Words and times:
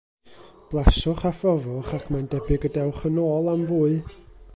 Blaswch 0.69 1.25
a 1.29 1.31
phrofwch, 1.41 1.91
ac 1.97 2.05
mae'n 2.15 2.31
debyg 2.31 2.65
y 2.71 2.73
dewch 2.79 3.05
yn 3.11 3.21
ôl 3.27 3.53
am 3.53 3.67
fwy. 3.73 3.93